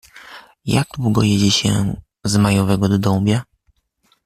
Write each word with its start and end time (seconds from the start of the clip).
Jak 0.65 0.87
długo 0.97 1.23
jedzie 1.23 1.51
się 1.51 1.95
z 2.23 2.37
Majowego 2.37 2.89
do 2.89 2.97
Dąbia? 2.99 3.43